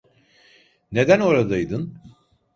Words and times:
Neden 0.91 1.19
oradaydın? 1.19 2.01